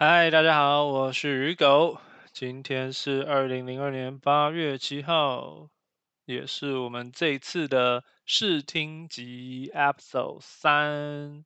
[0.00, 1.98] 嗨，大家好，我是鱼狗。
[2.32, 5.70] 今天是二零零二年八月七号，
[6.24, 11.44] 也是我们这一次的试听集 Episode 三。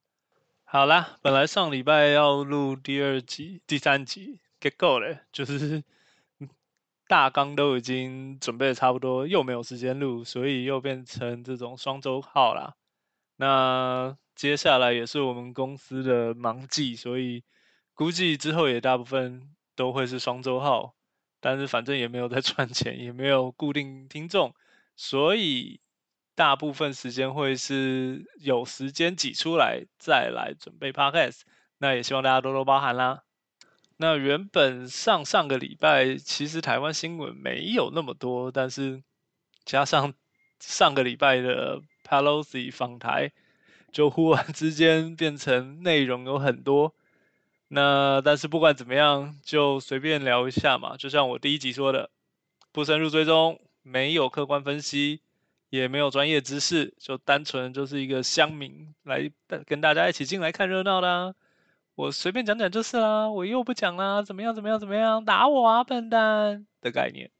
[0.65, 5.83] 好啦，本来上礼拜要录第二集、第三集给够了，就是
[7.07, 12.75] 大纲都已经准备的差不多，又没有时间录，所以又变成这种双周号啦。
[13.35, 17.43] 那接下来也是我们公司的忙季，所以。
[17.93, 20.95] 估计之后也大部分都会是双周号，
[21.39, 24.53] 但是反正也没有在赚钱，也没有固定听众，
[24.95, 25.79] 所以
[26.35, 31.41] 大部分时间会是有时间挤出来再来准备 podcast。
[31.77, 33.23] 那也希望大家多多包涵啦。
[33.97, 39.03] 那原本上上个礼拜其实台湾新闻没有那么多，但是
[39.65, 40.13] 加上
[40.59, 43.31] 上个礼拜的 Pelosi 访台，
[43.91, 46.95] 就忽然之间变成内容有很多。
[47.75, 50.95] 那但是不管怎么样，就随便聊一下嘛。
[50.95, 52.11] 就像我第一集说的，
[52.71, 55.21] 不深入追踪，没有客观分析，
[55.71, 59.31] 也没有专业知识，就单纯就是一个乡民来
[59.65, 61.33] 跟大家一起进来看热闹的。
[61.95, 67.31] 我随便讲讲就是啦，我又不讲啦，怎么样怎么样怎么样，打我啊笨蛋的概念。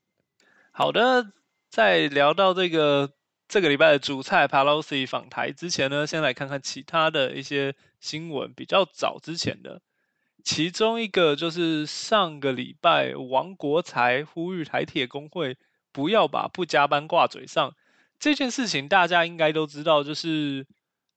[0.71, 1.31] 好的，
[1.69, 3.11] 在聊到这个
[3.47, 9.79] 这个礼拜的主菜 Pelosi 访台之前呢，先来看看其他的一些新闻，比较早之前的。
[10.43, 15.57] 其中一个就是上个礼拜，王国才呼吁台铁工会
[15.93, 17.73] 不要把不加班挂嘴上
[18.19, 20.03] 这件事情，大家应该都知道。
[20.03, 20.67] 就是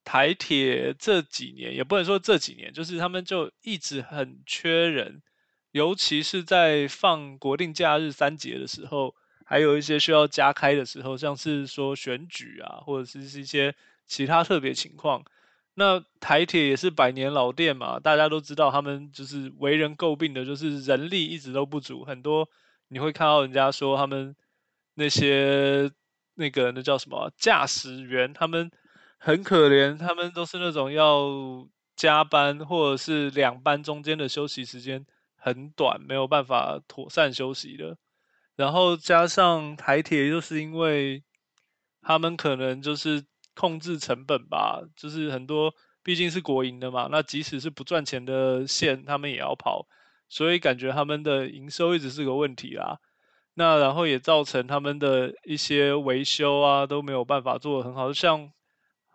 [0.05, 5.21] 台铁这几年，也不能说这几年，就是他们就一直很缺人，
[5.71, 9.13] 尤其是在放国定假日三节的时候，
[9.45, 15.25] 还有一些需要加开的时候，像是说选举啊，或者是是一些其他特别情况。
[15.79, 22.03] 那台铁也是百年老店嘛，大家都知道，他们就是为人诟病的，就是人力一直都不足。
[22.03, 22.49] 很多
[22.87, 24.35] 你会看到人家说他们
[24.95, 25.91] 那些
[26.33, 28.71] 那个那叫什么驾驶员，他们
[29.19, 35.05] 很可怜，他们都是那种要加班或者是两班中间的休息时间
[35.35, 37.95] 很短，没有办法妥善休息的。
[38.55, 41.23] 然后加上台铁，就是因为
[42.01, 43.23] 他们可能就是。
[43.57, 45.73] 控制成本吧，就是很多
[46.03, 49.87] 毕竟是国营的嘛，那即使是不赚钱的线，他们也要跑，
[50.29, 52.99] 所以感觉他们的营收一直是个问题啦。
[53.55, 58.51] 那然后也造成他们的一些维修啊都没有办法做得很好，像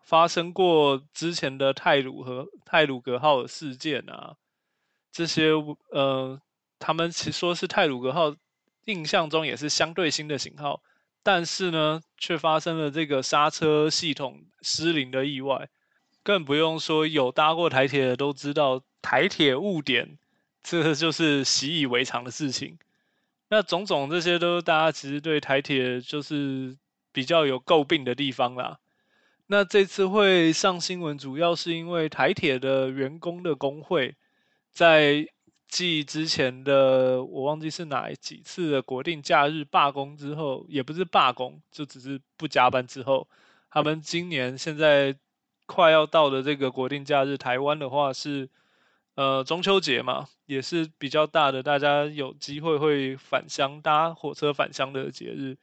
[0.02, 4.34] 发生过之前的泰鲁和泰鲁格号的事件啊，
[5.12, 5.52] 这些
[5.90, 6.40] 呃，
[6.80, 8.34] 他们其实说是泰鲁格号，
[8.86, 10.82] 印象中也是相对新的型号。
[11.22, 15.68] 但是呢，却发生了这个刹车系统失灵的意外，
[16.22, 20.18] 更不用说有搭过台铁的都知道，台铁误点，
[20.62, 22.78] 这就是习以为常的事情。
[23.48, 26.76] 那种种这些都大家其实对台铁就是
[27.12, 28.78] 比较有诟病的地方啦。
[29.46, 34.16] 那这次会上新闻，主要是因为台铁的员工的工会
[34.70, 35.28] 在。
[35.72, 43.26] 继之前的我忘记是哪几次的国定假日罢工之后，也不是罢工，就只是不加班之后，
[43.70, 45.16] 他们今年现在
[45.64, 48.50] 快要到的这个国定假日，台湾的话是
[49.14, 55.56] 呃中秋节嘛，也是比较大的，大家有机会会返乡搭火车返乡的节日。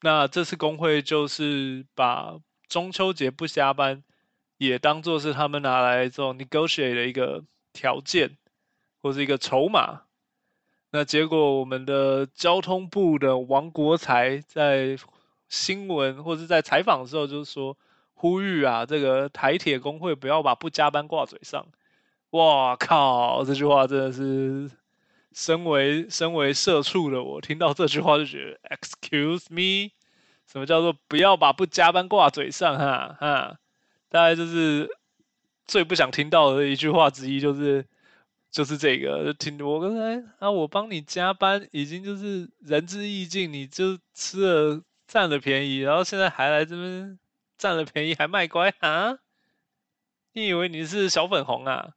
[0.00, 2.36] 那这次工会就是把
[2.66, 4.02] 中秋节不加班
[4.58, 8.36] 也当做是他们拿来做 negotiate 的一个条件。
[9.06, 10.00] 或是一个筹码，
[10.90, 14.96] 那结果我们的交通部的王国才在
[15.48, 17.78] 新闻或者在采访的时候，就是说
[18.14, 21.64] 呼吁啊，这个台铁工会不要把不加班挂嘴上。
[22.30, 24.68] 哇靠，这句话真的是，
[25.32, 29.92] 身为身为社畜的我，听到这句话就觉得，Excuse me，
[30.50, 32.76] 什么叫做不要把不加班挂嘴上？
[32.76, 33.56] 哈哈，
[34.08, 34.90] 大概就是
[35.64, 37.86] 最不想听到的一句话之一，就是。
[38.56, 47.18] 就是这个，听我刚才啊，我帮你加班，已经就是仁至义尽，你就吃了占了便宜，然后现在还来这边
[47.58, 49.18] 占了便宜还卖乖啊？
[50.32, 51.90] 你以为你是小粉红啊？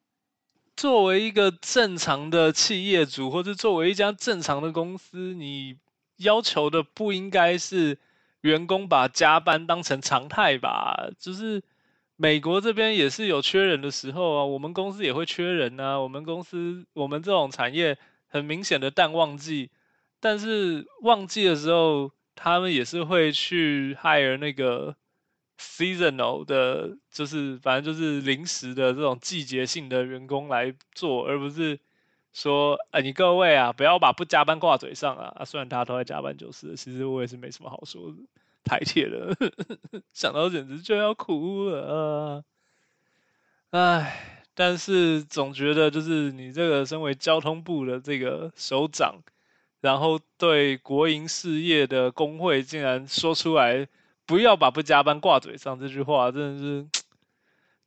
[0.76, 5.78] 作为一个正常的企业主，或者作为一家正常的公司，你
[6.18, 7.98] 要求的不应该是
[8.42, 11.10] 员工把加班当成常态吧？
[11.18, 11.64] 就是。
[12.22, 15.98] 美国这边也是有缺人的时候啊，我们公司也会缺人啊。
[16.02, 19.72] 我们公司我们这种产业很明显的淡旺季，
[20.20, 24.98] 但是旺季的时候，他们也是会去 hire 那个
[25.58, 31.80] seasonal 的，就是反正就是临时的这种季节性的员工来做，而不是
[32.34, 35.34] 说，哎，你各位啊，不要把不加班挂嘴上啊！
[35.40, 38.18] 啊，虽然大家都在加班就是，其实我也是没什么好说的，
[38.64, 39.36] 台铁的，
[40.14, 42.44] 想到简直就要哭了，
[43.72, 49.16] 唉，但是总觉得就是你这个身为交通部的这个首长，
[49.82, 53.88] 然后对国营事业的工会竟然说出来，
[54.26, 56.88] 不要把不加班挂嘴上这句话，真的是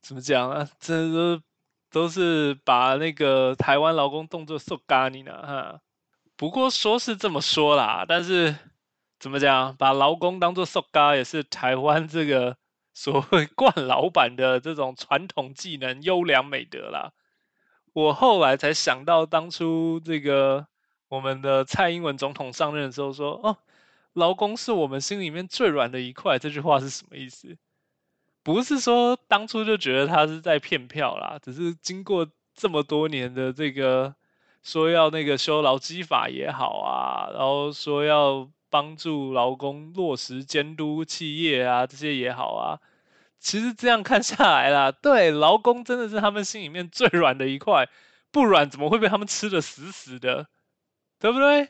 [0.01, 0.69] 怎么讲啊？
[0.79, 1.41] 真的是。
[1.93, 5.79] 都是把那个台湾劳工动作受干你呢哈，
[6.35, 8.55] 不过说是这么说啦，但是
[9.23, 12.57] 怎么讲，把劳工当做受干也是台湾这个
[12.93, 17.13] 所谓 惯老板的这种传统技能优良美德啦。
[17.93, 20.67] 我后来才想到，当初这个
[21.07, 23.55] 我们的蔡英文总统上任的时候说：“哦，
[24.11, 27.55] 劳工是我们心里面最软的一块。”这句话是什么意思？
[28.43, 34.13] 不是说当初就觉得他是在骗票啦，只是经过这么多年的这个
[34.63, 42.81] 说要那个修劳基法也好啊，然后说要帮助劳工落实监督企业啊这些也好啊，
[43.39, 47.87] 其实这样看下来啦， 对劳工真的是他们心里面最软的一块，
[48.31, 50.47] 不软怎么会被他们吃的死死的，
[51.19, 51.69] 对不对？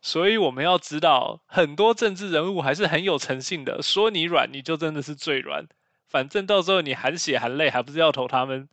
[0.00, 5.66] 所以我们要知道，很多政治人物还是很有诚信的，说你软你就真的是最软。
[6.06, 8.68] 反正到时候你含血含泪，还不是要投他们？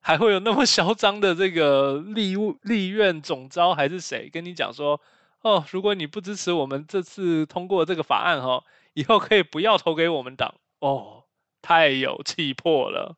[0.00, 5.00] 还会有那么嚣张的这个立立院总招还是谁跟你讲说，
[5.42, 8.64] 哦，如果你不支持我们这次通过这个法案哈，
[8.94, 11.24] 以后可以不要投给我们党哦，
[11.62, 13.16] 太有气魄了。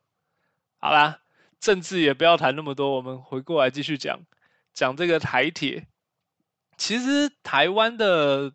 [0.78, 1.20] 好啦，
[1.58, 4.20] 政治也不要谈那么多，我们回过来继续讲
[4.72, 5.86] 讲这个台铁。
[6.76, 8.52] 其实台湾的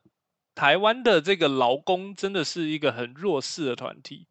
[0.55, 4.27] 台湾的这个劳工真的是一个很弱势的团体。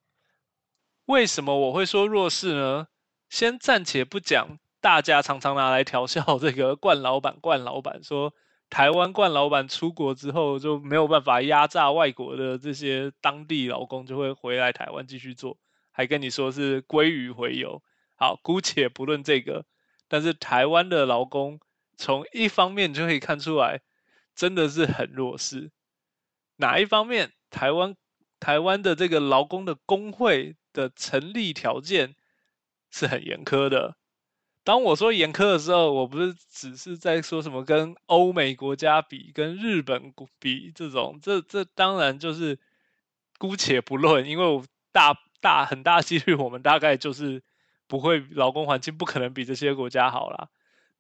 [1.06, 2.88] 为什么我会说弱势呢？
[3.28, 8.32] 先暂且不讲，大家常常拿来调笑这个冠老板，冠老板说
[8.74, 15.56] 台湾冠老板出国之后就没有办法压榨外国的这些当地劳工，就会回来台湾继续做，
[15.92, 17.84] 还跟你说是归于回游。
[18.16, 19.64] 好，姑且不论这个，
[20.08, 21.60] 但是台湾的劳工
[21.96, 23.80] 从一方面就可以看出来，
[24.34, 25.70] 真的是很弱势。
[26.56, 27.30] 哪一方面？
[27.50, 27.94] 台湾
[28.40, 30.56] 台湾的这个劳工的工会。
[30.72, 32.16] 的成立条件
[32.90, 33.96] 是很严苛的。
[34.64, 42.58] 当我说严苛的时候，我不是只是在说什么跟欧美国家比、跟日本比这种，这这当然就是
[43.38, 47.42] 姑且不论，因为大大很大几率我们大概就是
[47.86, 50.48] 不会劳工环境不可能比这些国家好啦。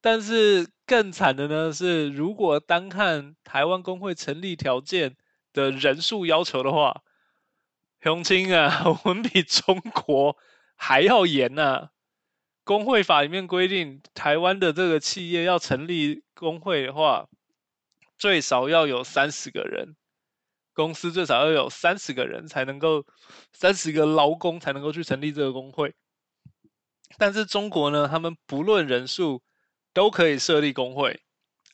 [0.00, 5.16] 但是更惨的呢是，如果单看台湾工会成立条件
[5.54, 7.02] 的人数要求的话。
[8.02, 10.36] 雄青啊， 我们比中国
[10.76, 11.88] 还要严呐！
[12.64, 17.28] 工会法里面规定，台湾的这个企业要成立工会的话，
[18.16, 19.94] 最少要有三十个人，
[20.72, 23.04] 公司最少要有三十个人才能够，
[23.52, 25.94] 三十个劳工才能够去成立这个工会。
[27.18, 29.42] 但是中国呢，他们不论人数
[29.92, 31.20] 都可以设立工会，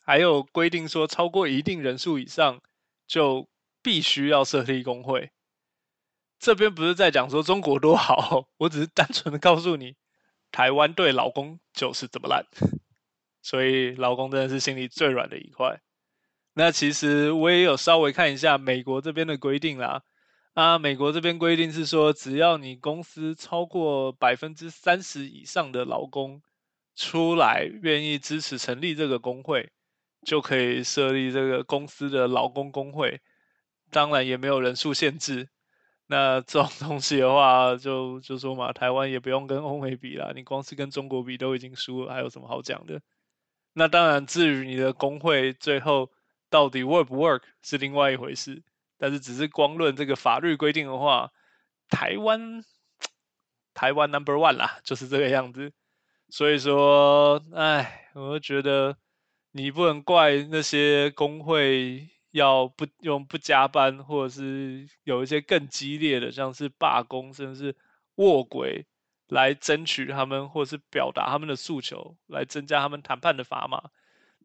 [0.03, 2.61] 还有规定说，超过一定人数以上
[3.07, 3.47] 就
[3.81, 5.31] 必须要设立工会。
[6.37, 9.95] 这边不是在讲说中国多好，我只是单纯的告诉你，
[10.51, 12.45] 台湾对老公就是这么烂，
[13.41, 15.81] 所以老公真的是心里最软的一块。
[16.53, 20.03] 那其实我也有稍微看一下美国这边的规定啦，
[20.53, 26.41] 啊，美国这边规定是说，只要你公司超过百分之三十以上的劳工
[26.93, 29.71] 出来愿意支持成立这个工会，
[30.25, 33.21] 就可以设立这个公司的劳工工会，
[33.89, 35.47] 当然也没有人数限制。
[36.11, 43.01] 那这种东西的话，就就说嘛，台湾也不用跟欧美比啦，你光是跟中国比都已经输了，还有什么好讲的？
[43.71, 46.11] 那当然，至于你的工会最后
[46.49, 48.61] 到底 work 不 work 是另外一回事。
[48.97, 51.31] 但是只是光论这个法律规定的话，
[51.89, 52.61] 台湾
[53.73, 55.71] 台湾 number one 啦，就是这个样子。
[56.27, 58.97] 所以说，哎，我觉得
[59.53, 62.09] 你不能怪那些工会。
[62.31, 67.75] 要不用不加班，或者是有一些更激烈的，像是罢工，甚至是
[68.15, 68.85] 卧轨，
[69.27, 73.89] 来争取他们，或是表达他们的诉求，来增加他们谈判的砝码，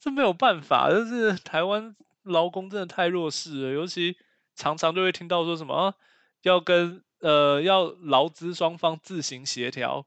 [0.01, 0.91] 这没有办法。
[0.91, 4.17] 就是台湾劳工真的太弱势了，尤其
[4.55, 5.95] 常常就会听到说什么
[6.43, 10.07] 要跟呃要劳资双方自行协调。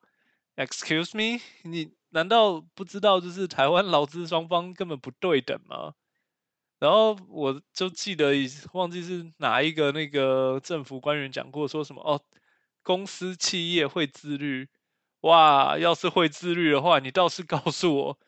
[0.57, 5.93] Excuse me，你难道不知道就是台湾劳资双方根本不对等吗？
[6.79, 8.33] 然后我就记得，
[8.73, 12.21] 忘记是哪一个那个政府官员讲过，说什么哦，
[12.83, 14.69] 公司企业会自律，
[15.21, 18.19] 哇，要是会自律的话，你倒是告诉我，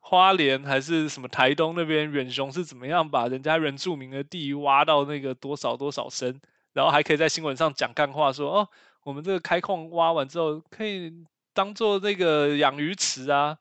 [0.00, 6.40] 花莲还是什么台东那边远雄是怎么样把人家原住民的地挖到那个多少多少深，
[6.72, 8.68] 然后还可以在新闻上讲干话说哦，
[9.02, 11.12] 我们这个开矿挖完之后可以
[11.52, 13.58] 当做那个养鱼池啊，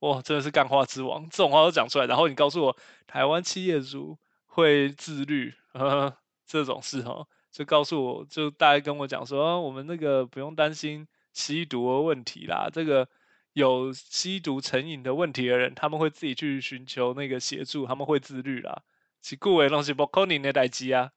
[0.00, 2.76] 哇，真的是干话之王，这种话都讲出来，然后你告诉我
[3.06, 5.54] 台湾企业主会自律，
[6.46, 13.08] 这种事哈，就告诉我就大概跟我讲说，我们那个不用担心吸毒的问题啦，这个。
[13.52, 18.82] 有吸毒成瘾的问题的人，他们会自己去寻求那个协助，他们会自律啦。
[19.20, 21.10] 其故为东西不靠你那代机啊，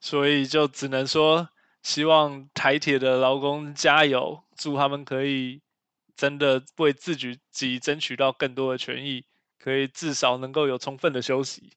[0.00, 1.50] 所以就只能说，
[1.82, 5.60] 希望台铁的劳工加油，祝他们可以
[6.20, 9.24] 真的为自己己争取到更多的权益，
[9.58, 11.72] 可以至少能够有充分的休息。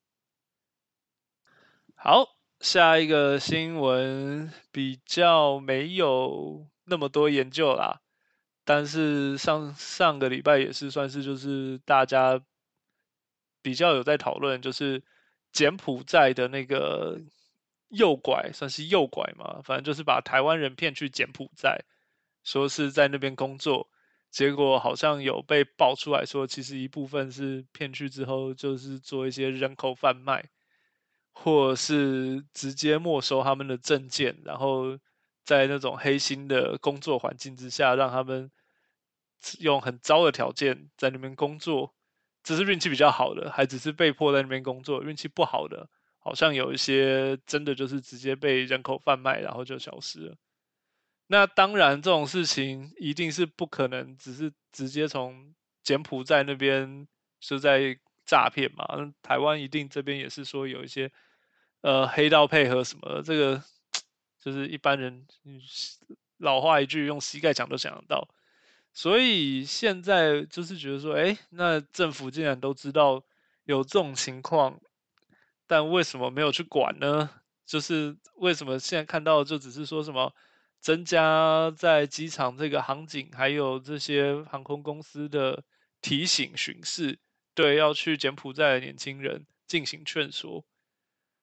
[1.96, 2.28] 好，
[2.60, 8.02] 下一个新闻比较没有那么多研究啦。
[8.66, 12.44] 但是上上个礼拜也是算是就是大家
[13.62, 15.02] 比较有在讨论，就是
[15.54, 17.22] 柬埔寨的那个
[17.88, 21.86] 诱拐，算是诱拐嘛，反正就是把台湾人骗去柬埔寨，
[22.44, 23.88] 说是在那边工作，
[24.34, 30.50] 结果好像有被爆出来说，其实一部分是骗去之后就是做一些人口贩卖，
[31.32, 35.00] 或是直接没收他们的证件，然后。
[35.46, 38.50] 在那种黑心的工作环境之下，让他们
[39.60, 41.94] 用很糟的条件在那边工作，
[42.44, 45.04] 只是运气比较好的，还只是被迫在那边工作。
[45.04, 50.38] 运气不好的，好像有一些真的就是直接被人口贩卖，然后就消失了。
[51.28, 55.54] 那当然，这种事情一定是不可能，只是直接从
[55.84, 57.08] 柬埔寨那边
[57.40, 59.14] 是在诈骗嘛。
[59.22, 61.12] 台湾一定这边也是说有一些
[61.82, 63.64] 呃黑道配合什么这个。
[64.44, 65.26] 就是一般人，
[66.40, 68.28] 老话一句，用膝盖讲都想得到。
[68.92, 73.24] 所以现在就是觉得说，哎，那政府竟然都知道
[73.64, 74.82] 有这种情况，
[75.66, 77.30] 但为什么没有去管呢？
[77.66, 80.36] 就是为什么现在看到就只是说什么
[80.84, 85.64] 增加在机场这个航警，还有这些航空公司的
[86.00, 87.18] 提醒巡视，
[87.56, 90.64] 对要去柬埔寨的年轻人进行劝说，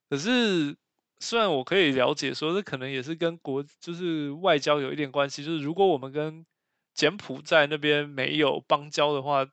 [0.09, 0.76] 可是。
[1.23, 5.44] 虽然我可以了解说，这可能也是跟国就是外交有一点关系。
[5.44, 6.47] 就是如果我们跟
[6.94, 9.47] 柬埔寨那边没有邦交的话，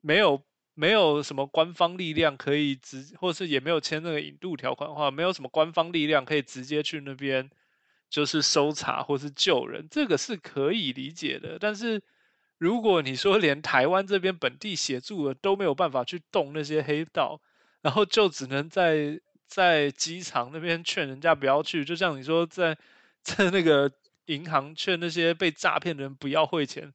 [0.00, 0.40] 没有
[0.74, 7.50] 没有什么官方力量可以直，或是也没有签那个引渡条款的话，没有什么官方力量可以直接去那边
[8.10, 11.58] 就是搜查或是救人，这个是可以理解的。
[11.58, 12.02] 但是
[12.58, 17.40] 如果你说连台湾这边本地协助的都没有办法去动那些黑道，
[17.82, 19.20] 然后就只能在。
[19.48, 22.76] 在机场那边劝人家不要去，就像你说，在
[23.22, 23.90] 在那个
[24.26, 26.92] 银行劝那些被诈骗的人不要汇钱，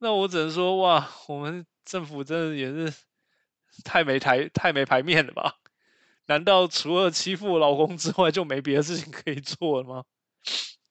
[0.00, 2.92] 那我只能说，哇，我们政府真的也是
[3.84, 5.60] 太没台太没牌面了吧？
[6.26, 10.04] 难道除了欺负老公之外，就没别的事情可以做了吗？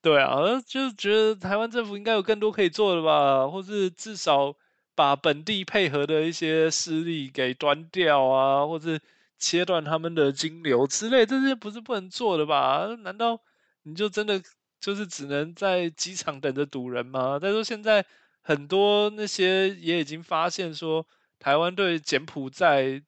[0.01, 4.55] 对啊，就是觉得台湾政府应该有更多可以做的吧，或是至少
[4.95, 8.99] 把本地配合的一些势力给端掉啊，或是。
[9.41, 12.87] 切断他们的金流之类，这些不是不能做的吧？
[13.03, 13.39] 难道
[13.83, 14.43] 你就真的
[14.81, 17.39] 就是只能在机场等着堵人吗？
[17.39, 18.05] 再说现在
[18.41, 21.07] 很多那些也已经发现说，
[21.39, 23.01] 台湾对柬埔寨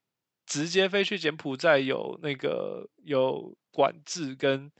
[0.45, 4.71] 直接飞去柬埔寨有那个有管制跟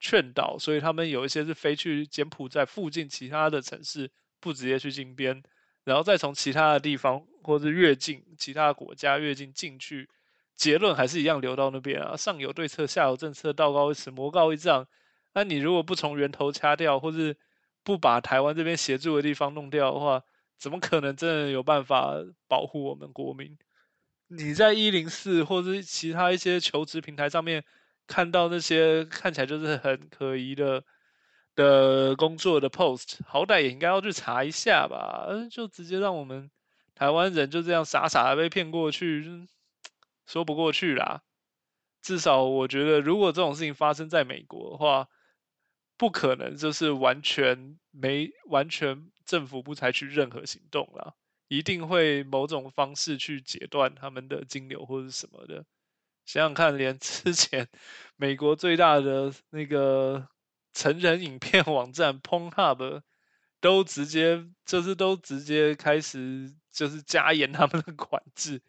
[0.00, 5.42] 劝导，所以他们有一些是飞去柬埔寨附近其他的城市，不直接去金边，
[5.84, 10.08] 然后再从其他的地方或者越境其他国家越境进去。
[10.56, 12.16] 结论还是一样，流到那边啊。
[12.16, 14.86] 上有对策，下有政策，道高一尺，魔高一丈。
[15.32, 17.36] 那你如果不从源头掐掉，或是
[17.84, 20.20] 不把台湾这边协助的地方弄掉的话，
[20.58, 22.14] 怎么可能真的有办法
[22.48, 23.56] 保护我们国民？
[24.26, 27.64] 你在一零四或者其他一些求职平台上面
[28.08, 30.82] 看到那些看起来就是很可疑的
[31.54, 35.28] 的工作的 post，好歹也应该要去查一下吧。
[35.48, 36.50] 就直接让我们
[36.96, 39.46] 台湾人就这样傻傻的被骗过去。
[40.26, 41.22] 说不过去啦，
[42.02, 45.08] 至少我觉得，如果这种事情发生在美国的话，
[45.96, 51.14] 不可能就是完全没完全政府不采取任何行动了，
[51.48, 55.64] 一定会某种方式去截断他们的金流或者什么的。
[56.28, 57.66] 想想看，连之前
[58.16, 60.28] 美国最大的那个
[60.74, 63.00] 成人影片网站 Pornhub
[63.60, 68.60] 都直接就是都直接开始就是加严他们的管制。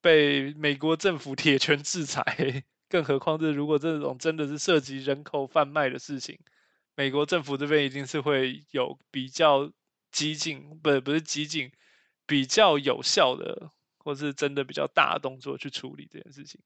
[0.00, 6.38] 被美国政府铁拳制裁，更何况是如果这种真的是涉及人口贩卖的事情，
[6.94, 9.70] 美国政府这边一定是会有比较
[10.10, 11.70] 激进，不不是激进，
[12.24, 16.58] 比较有效的，或是真的比较大的动作去处理这件事情。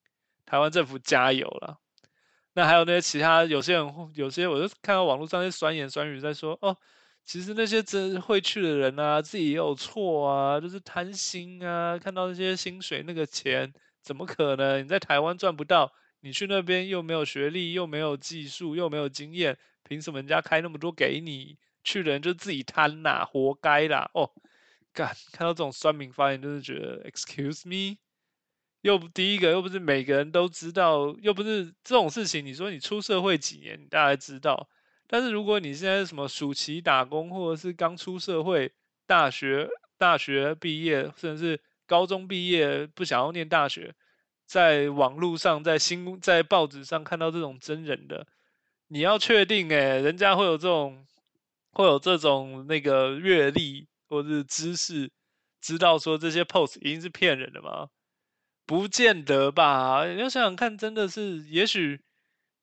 [0.47, 1.79] 台湾政府加油了。
[2.55, 6.77] 那还有那些其他有些人，有些我就看到网络上那些酸言酸语在说，哦，
[7.25, 13.73] 其实那些真会去的人啊，自己也有错啊，就是贪心啊，看到那些薪水那个钱，
[14.03, 14.85] 怎么可能？
[14.85, 21.57] 你在台湾赚不到，你去那边又没有学历，又没有技术，又没有经验，凭什么人家开那么多给你？
[21.85, 24.11] 去的人就自己贪呐，活该啦！
[24.15, 24.31] 哦，
[24.93, 27.97] 干，看到这种酸民发言，就是觉得，excuse me。
[28.83, 32.45] 又不第一个，又不是每个人都知道，又不是这种事情。
[32.45, 34.69] 你说你出社会几年，你大概知道。
[35.07, 38.73] 但是如果你现在什么暑期打工，或者是刚出社会，
[39.07, 43.95] 大学大学毕业，甚至是高中毕业不想要念大学，
[44.47, 48.27] 在网络上、在新在报纸上看到这种真人的，
[48.89, 51.07] 你要确定哎，人家会有这种
[51.71, 55.09] 会有这种那个阅历或者是知识，
[55.61, 57.89] 知道说这些 post 一定是骗人的吗？
[58.65, 62.01] 不见得吧，你要想想看，真的是，也许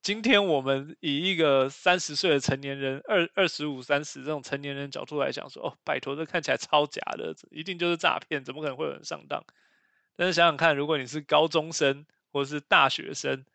[0.01, 9.43] 今天我们以一个三十岁的成年人，二二十五、三十这种成年人角度来讲，说哦，拜托，这看起来超假的，一定就是诈骗，怎么可能会有人上当？
[10.15, 13.45] 但是想想看，如果你是高中生或是大学生，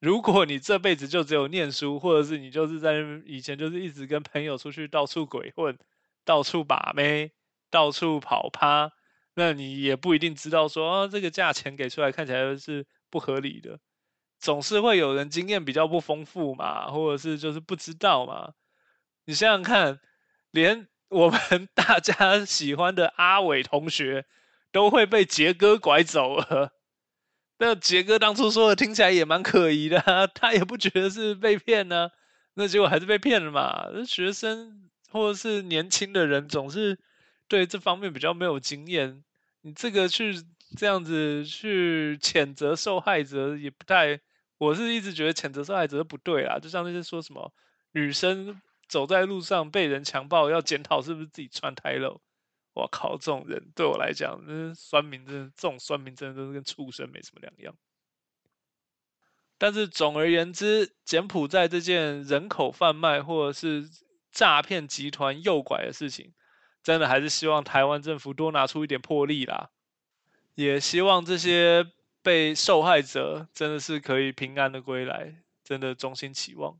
[0.00, 5.78] 如果你这辈子就只有念书，或者是你就是在以前就是一直跟朋友出去到处鬼混，
[6.24, 7.30] 到处把妹，
[7.70, 8.92] 到处跑趴。
[9.36, 13.80] 那你也不一定知道说啊，这个价钱给出来看起来是不合理的，
[14.38, 18.52] 总是会有人经验比较不丰富嘛，或者是就是不知道嘛。
[19.24, 19.98] 你想想看，
[20.52, 24.24] 连我们 大家喜欢的阿伟同学
[24.70, 26.72] 都会被杰哥拐走了。
[27.58, 32.10] 那杰哥当初说的听起来也蛮可疑的，他也不觉得是被骗呢，
[32.54, 34.04] 那结果还是被骗了嘛。
[34.06, 37.00] 学生或者是年轻的人总是。
[37.48, 39.22] 对这方面比较没有经验，
[39.60, 40.34] 你这个去
[40.76, 44.20] 这样子去谴责受害者也不太，
[44.58, 46.58] 我是一直觉得谴责受害者不对啊。
[46.58, 47.52] 就像那些说什么
[47.92, 52.20] 女生走在路上被人强暴要检讨是不是自己穿太露，
[52.72, 57.76] 我靠，这种人对我来讲，那酸民真的，这种酸民真的都是跟畜生没什么两样。
[59.56, 63.88] 但是总而言之，柬埔寨这件人口贩卖或者是
[64.32, 66.32] 诈骗集团诱拐的事情。
[66.84, 69.70] 真的还是希望台湾政府多拿出一点魄力啦，
[70.54, 71.90] 也希望这些
[72.22, 76.78] 被受害者真的是可以平安的归来，真的衷心期望。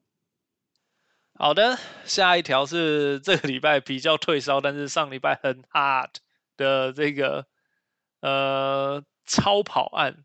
[1.37, 6.11] 好的，下一条是这个礼拜比较退烧，但是上礼拜很 hard
[6.59, 7.47] 的这个
[8.21, 10.23] 呃超跑案，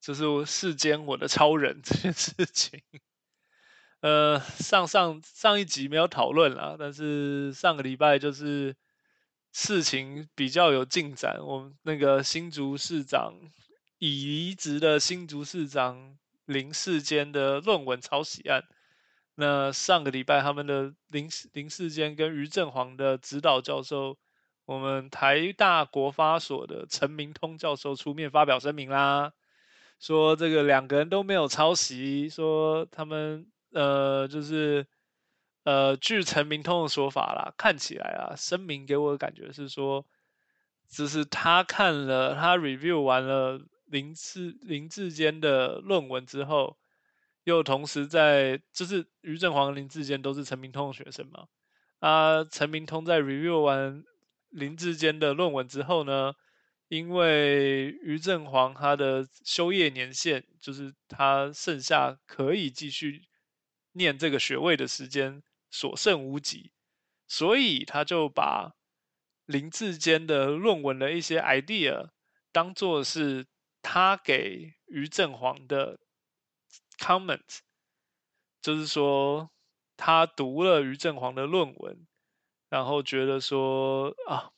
[0.00, 2.80] 就是世间我的超人 这件事情。
[4.02, 8.76] 呃，上上上一集没有讨论啦，但是上个礼拜就是。
[9.56, 13.32] 事情比较有进展，我们那个新竹市长
[13.98, 18.64] 已离职的新竹市长林世坚的论文抄袭案，
[19.36, 24.18] 那上个礼拜他们的林林世坚跟于正煌的指导教授，
[24.64, 29.32] 我们台大国发所的陈明通教授出面发表声明啦，
[30.00, 34.84] 说这个两个人都没有抄袭，说他们呃就是。
[35.64, 40.06] 呃，据陈明通的说法啦，看起来啊，声明给我的感觉是说，
[40.88, 46.76] 只是他看了他 review 完了林志林志坚的论文之后，
[47.44, 51.48] 又同时在就是于正煌、林志坚都是陈明通的学生嘛，
[52.00, 54.04] 啊，陈明通在 review 完
[54.50, 56.34] 林志坚的论文之后呢，
[56.88, 63.22] 因为于正煌他的修业年限就是他剩下可以继续
[63.92, 65.42] 念这个学位的时间。
[65.74, 66.70] 所剩无几，
[67.26, 68.76] 所以他就把
[69.44, 72.10] 林志坚的论文的一些 idea
[72.52, 73.48] 当做是
[73.82, 75.98] 他给于正煌的
[76.96, 77.58] comment，
[78.62, 79.50] 就是说
[79.96, 82.06] 他读了于正煌的论文，
[82.68, 84.52] 然后觉得说啊，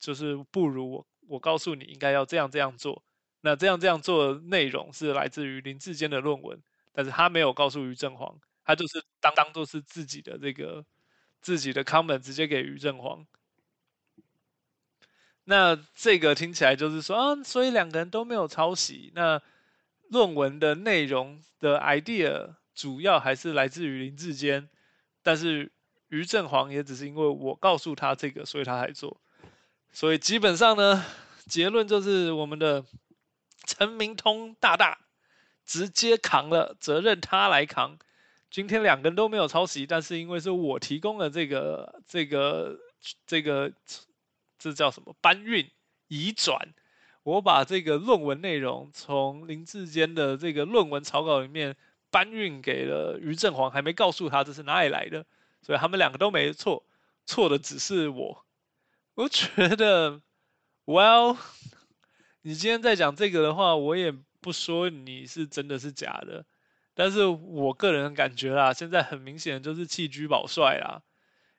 [0.00, 3.04] 就是不如我我告诉你应该要这样这样做，
[3.42, 6.60] 那这样这样做的内容是来自于林志坚的论文，
[6.92, 8.40] 但是他没有告诉于正煌。
[8.64, 10.84] 他就是当当做是自己的这个
[11.40, 13.26] 自己的 comment 直接给于正煌，
[15.44, 19.42] 那这个听起来就是说啊，所以两个人都没有抄袭，那
[20.08, 24.68] 论文的内容的 idea 主要还是来自于林志坚，
[25.22, 25.72] 但是
[26.08, 29.20] 于正煌也只是因为我告诉他这个，所以他才做，
[29.92, 31.04] 所以基本上呢，
[31.46, 32.84] 结论就是我们的
[33.64, 35.00] 陈明通大大
[35.66, 37.98] 直接扛了责任，他来扛。
[38.52, 42.78] 今天两个人都没有抄袭，但是因为是我提供了这个这个
[43.26, 43.72] 这个
[44.58, 45.70] 这叫什么搬运
[46.08, 46.74] 移转？
[47.22, 51.74] 我把这个论文内容从林志坚的这个论文草稿里面
[52.10, 55.24] 搬运给了于正煌，还没告诉他这是哪里来的，
[55.62, 56.84] 所以他们两个都没错，
[57.24, 58.44] 错的只是我。
[59.14, 60.20] 我觉得
[60.84, 61.38] ，Well，
[62.42, 64.12] 你今天在讲这个的话，我也
[64.42, 66.44] 不说你是真的是假的，
[66.94, 71.02] 但是我个人感觉啦，现在很明显就是弃车保帅啦，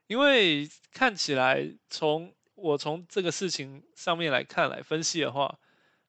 [0.08, 2.34] 因为看起来从。
[2.56, 5.60] 我从这个事情上面来看来分析的话，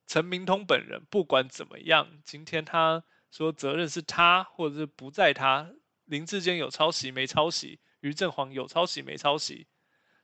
[0.07, 5.73] 陈明通本人不管怎么样，今天他说责任是他，或者是不在他，
[6.05, 9.67] 林志坚有抄袭没抄袭，于正煌有抄袭没抄袭，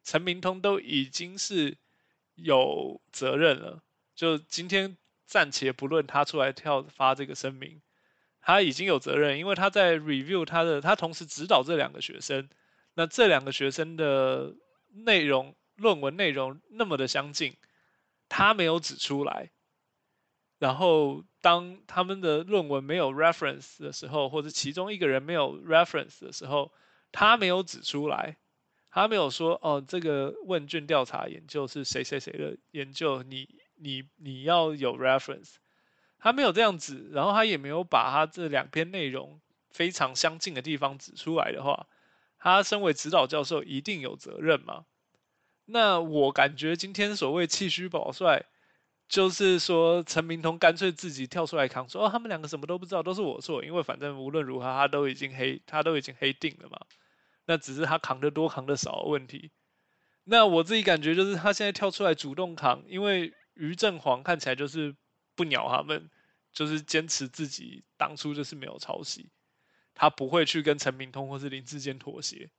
[0.05, 1.79] 陈明通都已经是
[2.35, 3.83] 有责任了。
[4.15, 7.81] 就今天暂且不论他出来跳发这个声明，
[8.41, 12.49] 他已经有责任，因为他在 review 他的，他同时指导这两个学生，
[12.95, 14.55] 那这两个学生的
[14.91, 15.55] 内容。
[15.77, 17.57] 论文内容那么的相近，
[18.29, 19.51] 他没有指出来。
[20.59, 26.71] 然后当他们的论文没有 reference 的时候，或者其中一个人没有 reference 的时候，
[27.13, 28.37] 他没有指出来，
[28.91, 35.55] 他没有说哦，这个问卷调查研究是谁谁谁的研究，你你你要有 reference，
[36.21, 41.87] 他没有这样子，然后他也没有把他这两篇内容非常相近的地方指出来的话，
[42.39, 44.85] 他身为指导教授一定有责任吗？
[45.65, 48.45] 那我感觉今天所谓气虚保帅，
[49.09, 56.81] 就是说陈明通干脆自己跳出来扛，说哦他们两个什么都不知道，都是我错，因为反正无论如何他都已经黑，他都已经黑定了嘛。
[57.47, 59.51] 那只是他扛得多扛得少的问题。
[60.25, 64.95] 那我自己感觉就是他现在跳出来主动扛，因为于正煌看起来就是
[65.35, 66.11] 不鸟他们，
[66.53, 69.31] 就是坚持自己当初就是没有抄袭，
[69.95, 72.51] 他不会去跟陈明通或是林志坚妥协。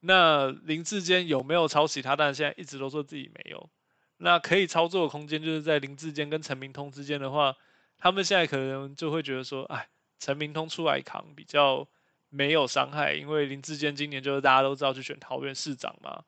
[0.00, 2.16] 那林志坚有没有抄袭他？
[2.16, 3.70] 但是现在一直都说自己没有。
[4.16, 7.56] 那可以操作的空间就是在林志坚跟陈明通之间的话，
[7.98, 9.88] 他们现在可能就会觉得说，哎，
[10.18, 11.88] 陈明通出来扛比较
[12.28, 16.24] 没有伤害，因为林志坚今年就是大家都知道去选桃园市长嘛。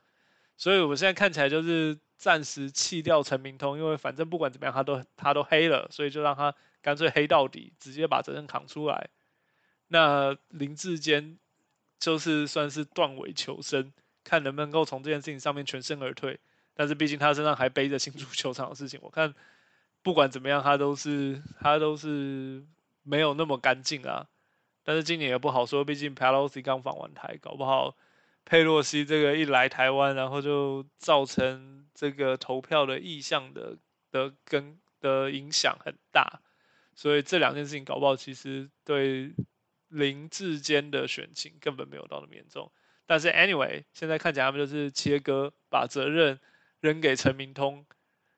[0.56, 9.10] 所以我现在看起来就是暂时弃掉陈明通，因为反正不管怎么样他都他都黑了，所以就让他干脆黑到底，直接把责任扛出来。
[9.88, 11.37] 那林志坚。
[12.00, 13.90] 就是算是断尾求生，
[14.24, 16.38] 看能不能够从这件事情上面全身而退。
[16.74, 19.34] 但是毕竟他身上还背着新足球场的事情，我看
[20.02, 22.62] 不管怎么样，他都是他都是
[23.04, 24.26] 没有那么干净啊。
[24.82, 27.96] 但是今年也不好说，毕竟 Pelosi 刚访完台，搞不好
[28.44, 33.78] 佩洛西这个一来台湾，然后就造成这个投票的意向的
[34.11, 36.40] 的跟的影响很大。
[36.94, 39.33] 所以这两件事情搞不好其实对。
[39.88, 42.72] 林志坚的选情根本没有到那么严重，
[43.07, 46.40] 但是 anyway，现在看起来他们就是切割，把责任
[46.80, 47.87] 扔给陈明通，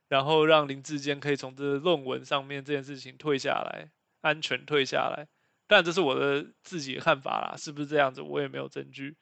[0.08, 3.90] 然后让林志坚可以从这论文上面这件事情退下来，
[4.20, 5.28] 安全退下来。
[5.66, 8.20] 但这是我的自己的看法啦，是不是这样子？
[8.20, 9.16] 我也没有证据。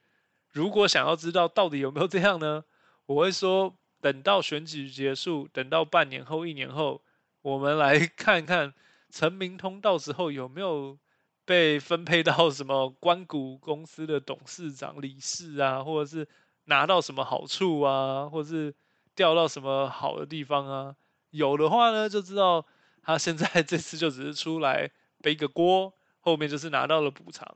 [0.50, 2.64] 如果想要知道到底有没有这样呢？
[3.06, 7.00] 我会说，等到选举结束，等到半年后、一年后，
[7.40, 8.74] 我们来 看看
[9.08, 10.98] 陈明通到时候有没有。
[11.46, 16.26] 被分配到什么关谷公司的董事长、理事啊，或者是
[16.64, 18.74] 拿到什么好处啊，或者是
[19.14, 20.96] 调到什么好的地方啊？
[21.28, 22.64] 有的话呢，就知道
[23.02, 24.90] 他现在 这次就只是出来
[25.20, 27.54] 背个锅，后面就是拿到了补偿。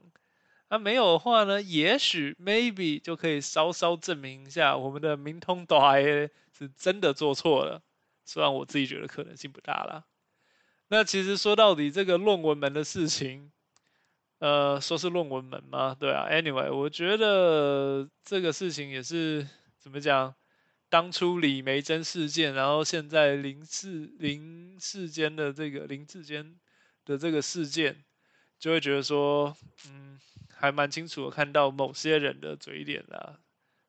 [0.70, 7.82] 那没有的话呢，也许 maybe 就可以稍稍证明一下我们的明通大 A 是真的做错了，
[8.24, 10.04] 虽然我自己觉得可能性不大了。
[10.88, 13.50] 那其实说到底，这个论文门的事情。
[14.40, 15.96] 呃，说是论文门吗？
[15.98, 19.44] 对啊，Anyway，我觉得这个事情也是
[19.76, 20.32] 怎么讲？
[20.88, 26.54] 当初李梅珍事件，然后现在林世林世间的这个林志坚
[27.04, 28.04] 的这个事件，
[28.60, 29.56] 就会觉得说，
[30.58, 33.38] 还蛮清楚的看到某些人的嘴脸啦，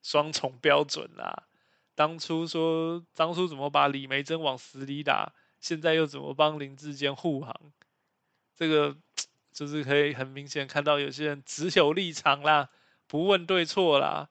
[0.02, 1.48] 双重标准啦。
[1.96, 7.54] 当初说当初怎么把李梅珍往死里打，现在又怎么帮林志坚护航？
[8.56, 8.98] 这个。
[9.52, 12.70] 就是可以很明显看到有些人只有立场啦，
[13.08, 14.30] 不问对错啦。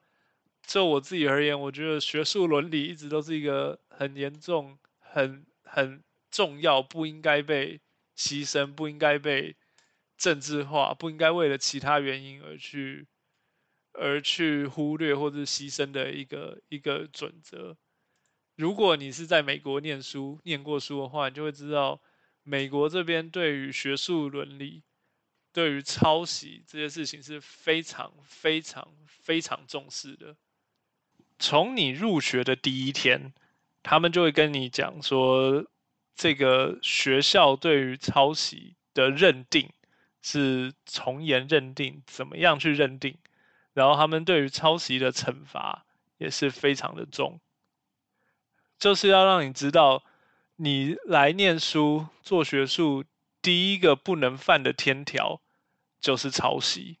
[0.65, 7.79] 就我自己而言，我觉得学术伦理一直都是一个很严重、很很重要，不应该被
[8.17, 9.55] 牺牲，不应该被
[10.19, 13.07] 政治化，不应该为了其他原因而去
[13.93, 17.75] 而去忽略或者牺牲的一个一个准则。
[18.55, 21.99] 如果你是在美国念书、念过书的话，你就会知道
[22.43, 24.83] 美国这边对于学术伦理。
[25.51, 30.35] 对于抄袭这些事情是非常非常非常重视的。
[31.39, 33.33] 从你入学的第一天，
[33.81, 35.65] 他们就会跟你讲说，
[36.15, 39.71] 这个学校对于抄袭的认定
[40.21, 43.17] 是从严认定，怎么样去认定，
[43.73, 45.85] 然后他们对于抄袭的惩罚
[46.17, 47.39] 也是非常的重，
[48.77, 50.03] 就是要让你知道，
[50.57, 53.05] 你来念书做学术，
[53.41, 55.41] 第一个不能犯的天条
[56.01, 56.97] 就是抄袭。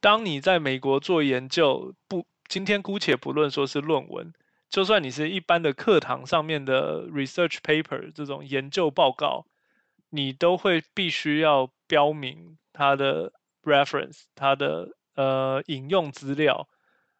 [0.00, 4.34] 当你在美国做研究，不，今天姑且不论说是论文，
[4.68, 9.46] 就算你是一般的课堂上面的 research paper 这种研究报告，
[10.14, 13.32] 你都会必须要标明它的
[13.64, 16.68] reference，它的呃引用资料，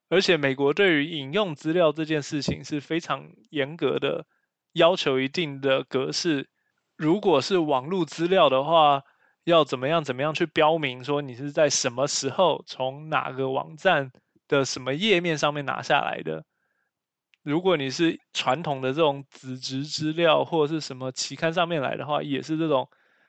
[0.09, 4.27] 而且美国对于引用资料这件事情是非常严格的，
[4.75, 6.49] 要求一定的格式。
[6.97, 9.03] 如果是网络资料的话，
[9.43, 14.13] 要怎么样怎么样去标明说你是在什么时候从哪个网站
[14.47, 16.45] 的什么页面上面拿下来的？
[17.45, 22.89] 如果你是传统的这种纸质资料或者是什么期刊上面来的话，也是这种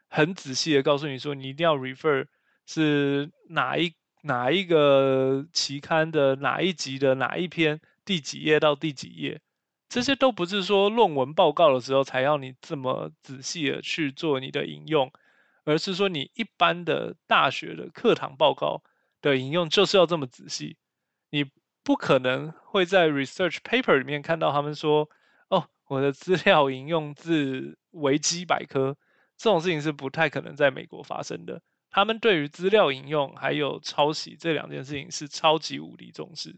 [0.10, 2.25] 很仔细的告诉你说你一定要 refer
[2.65, 9.41] 是哪一哪一个期刊的哪一集的哪一篇第几页到第几页，
[9.88, 15.12] 这些都不是说论文报告的时候才要你这么仔细的去做你的引用。
[15.67, 18.84] 而是说，你一般的大学的课堂报告
[19.19, 20.78] 的引用就是要这么仔细，
[21.32, 21.43] 你
[21.85, 25.09] 不可能会在 research paper 里面看到他们说，
[25.47, 28.97] 哦，我的资料引用自维基百科，
[29.37, 31.61] 这种事情是不太可能在美国发生的。
[31.89, 36.57] 他们对于资料引用还有抄袭这两件事情是超级无敌重视。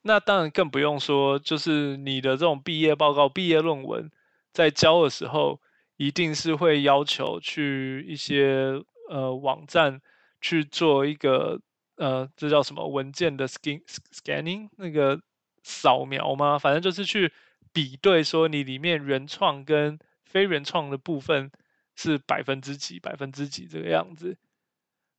[0.00, 4.10] 那当然更不用说，就是你的这种毕业报告、毕业论文
[4.52, 5.60] 在交的时候。
[6.00, 10.00] 一定是会要求去一些呃网站
[10.40, 11.60] 去做一个
[11.98, 15.20] 呃这叫什么文件的 scan scanning 那个
[15.62, 16.58] 扫描吗？
[16.58, 17.30] 反正就是去
[17.72, 21.50] 比对说你里面原创跟非原创的部分
[21.94, 24.38] 是百分之几百分之几这个样子。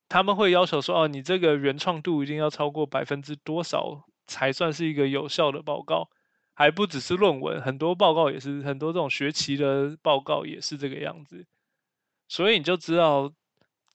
[0.08, 6.10] 他们会要求说哦你这个原创度一定要超过百分之多少才算是一个有效的报告。
[6.56, 11.46] 还不只是论文，很多报告也是，很多这种学期的报告也是这个样子。
[12.28, 13.32] 所以你就知道，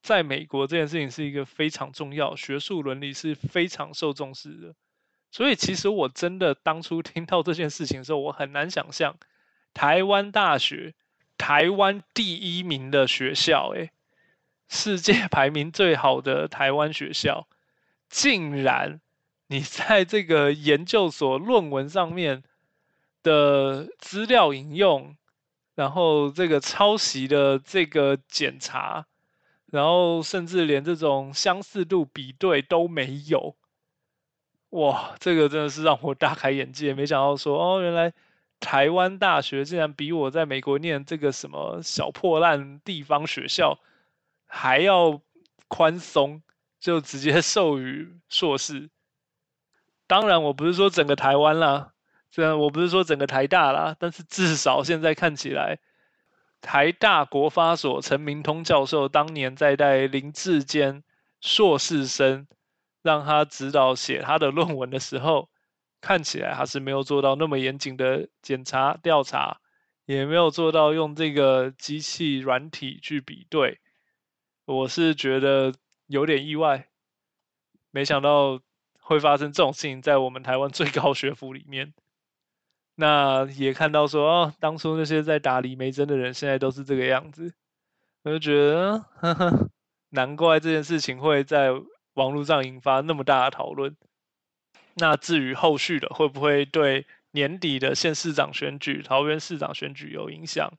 [0.04, 4.74] 在美国这件事情是一个非常重要，学术伦理是非常受重视的。
[5.30, 9.16] 所以其实我真的当初 听到这件事情的时候，我很难想象，
[9.72, 10.94] 台湾大学，
[11.38, 13.90] 台湾第一名的学校，诶，
[14.68, 17.48] 世界排名最好的台湾学校，
[18.10, 19.00] 竟然
[19.46, 22.44] 你在这个研究所论文上面。
[23.22, 25.16] 的资料引用，
[25.74, 29.06] 然后这个抄袭的这个检查，
[29.74, 33.56] 然后甚至连这种相似度比对都没有，
[34.70, 38.12] 哇，这个真的是让我大开眼界，没想到说哦，原来
[38.60, 43.80] 台湾大学竟然比我在美国念这个什么小破烂地方学校
[44.46, 45.20] 还要
[45.66, 46.40] 宽松，
[46.78, 48.90] 就直接 授予硕士。
[50.06, 51.94] 当然，我不是说整个台湾啦。
[52.30, 55.80] 虽然我不是说整个台大啦，但是至少现在看起来，
[56.64, 61.04] 台大国发所陈明通教授当年在带林志坚
[61.42, 62.48] 硕士生，
[63.02, 65.50] 让他指导写他的论文的时候，
[66.00, 69.60] 看起来他是没有做到那么严谨的检查调查，
[70.06, 73.78] 也没有做到用这个机器软体去比对，
[74.64, 75.74] 我是觉得
[76.06, 76.88] 有点意外，
[77.90, 78.58] 没想到
[79.00, 81.92] 会发生这种事情在我们台湾最高学府里面。
[82.96, 87.52] 那也看到说哦，当初那些在打李梅珍的人，现在都是这个样子，
[88.22, 89.70] 我就觉得，呵呵，
[90.10, 91.70] 难怪这件事情会在
[92.14, 93.96] 网络上引发那么大的讨论。
[94.94, 100.72] 那至于后续的会不会对年底的县市长选举、桃园市长选举有影响，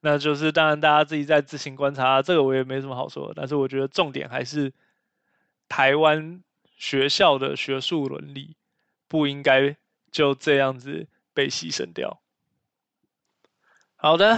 [0.00, 3.32] 那就是当然大家自己在自行观察，这个我也没什么好说。
[3.34, 4.72] 但是我觉得重点还是
[5.68, 6.40] 台湾
[6.76, 8.54] 学校的学术伦理
[9.08, 9.76] 不应该
[10.12, 11.08] 就这样子。
[11.38, 12.20] 被牺牲掉。
[13.94, 14.36] 好的，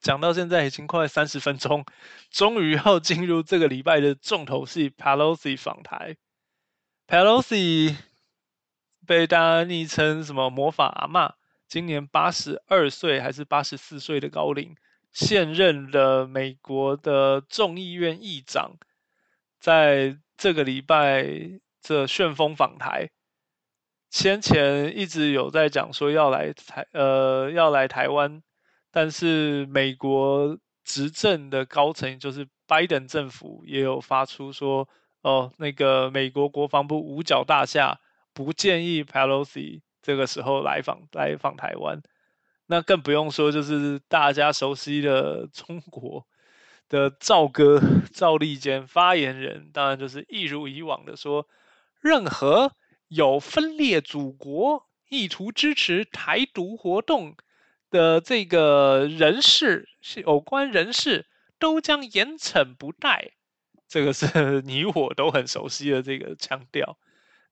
[0.00, 1.86] 讲到现在已经快三十分钟，
[2.30, 6.18] 终于要进入这个礼拜的重头戏 ——Pelosi 访台。
[7.06, 7.96] Pelosi
[9.06, 11.36] 被大家昵称什么“魔法阿妈”，
[11.66, 14.76] 今年八十二岁还是八十四岁的高龄，
[15.10, 18.76] 现任的美国的众议院议长，
[19.58, 21.26] 在这个礼拜
[21.80, 23.08] 这旋风访台。
[24.12, 28.42] 先前一直有在讲说要来台，呃，要来台湾，
[28.90, 34.86] 但是美国执政的高层，就是拜登政府，也有发出说，
[35.22, 38.00] 哦，那个美国国防部五角大厦
[38.34, 42.02] 不建议 Pelosi 这个时候来访来访台湾。
[42.66, 46.26] 那更不用说就是大家熟悉的中国
[46.90, 47.80] 的赵哥
[48.12, 51.48] 赵立坚发言人，当然就是一如以往的说，
[52.02, 52.72] 任何
[53.14, 57.36] 有分裂祖国、意图支持台独活动
[57.90, 61.26] 的这个人士，是有关人士
[61.58, 63.32] 都将严惩不贷。
[63.86, 66.96] 这个是 你我都很熟悉的这个腔调。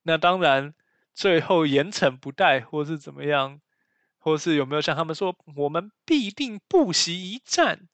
[0.03, 0.73] 那当然，
[1.13, 3.61] 最后严惩不贷，或是怎么样，
[4.19, 7.87] 或是有没有像他们说，我们必定不惜一战，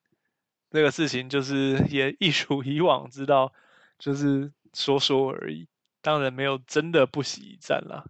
[0.70, 3.52] 这个事情就是也 一如以往，知道
[3.98, 5.66] 就是说说而已。
[6.06, 8.04] 当然没有真的不惜一战啦。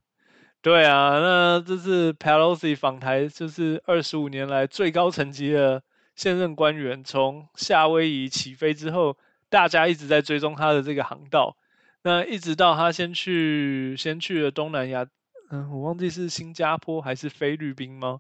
[0.61, 5.83] 对啊，那这是 Pelosi 访台，就是二十五年来最高层级的
[6.15, 9.17] 现任官员，从夏威夷起飞之后。
[9.49, 11.57] 大家一直在追踪他的这个航道，
[12.03, 15.07] 那一直到他先去先去了东南亚，
[15.51, 18.19] 嗯，我忘记是新加坡还是菲律宾吗？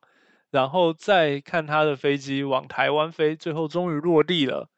[0.52, 4.68] 然后再看他的飞机往台湾飞，最后终于落地了。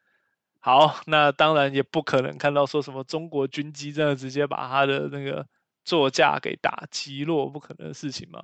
[0.59, 5.45] 好，那当然也不可能看到说什么中国军机真的直接把他的那个
[5.83, 8.43] 座驾给打击落，不可能的事情嘛。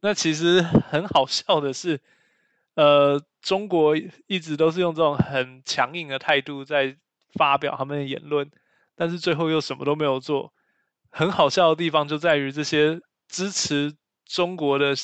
[0.00, 2.00] 那其实很好笑的是，
[2.74, 6.96] 呃，中国一直都是用这种很强硬的态度在。
[7.34, 8.50] 发表他们的言论，
[8.96, 10.50] 但是最后又什么都没有做。
[11.10, 14.94] 很好笑的地方就在于这些支持中国的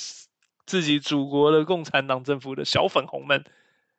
[0.64, 3.44] 自己祖国的共产党政府的小粉红们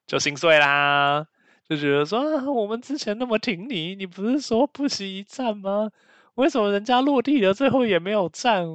[0.08, 1.27] 就心碎啦，
[1.67, 5.89] 就觉得说我们之前那么挺你，你不是说不惜一战吗？
[6.36, 8.65] 为什么人家落地了最后也没有战？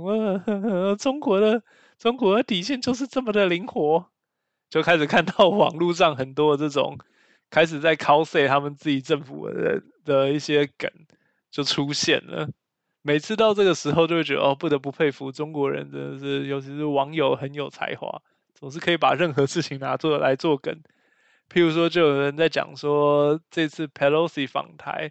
[0.98, 1.62] 中国的
[1.98, 4.07] 中国的底线就是这么的灵活，
[4.70, 6.98] 就开始看到网络上很多这种。
[7.50, 10.88] 开始在 cos 他们自己政府的的一些梗
[11.50, 12.48] 就出现了，
[13.03, 18.22] 每次到这个时候就会觉得哦，不得不佩服中国人，真的是，尤其是网友很有才华，
[18.55, 20.81] 总是可以把任何事情拿做来做梗。
[21.52, 25.10] 譬如说，就有人在讲说，这次 Pelosi 访台，